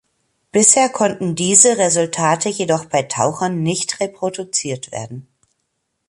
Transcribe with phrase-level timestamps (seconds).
[0.51, 5.27] Bisher konnten diese Resultate jedoch bei Tauchern nicht reproduziert werden.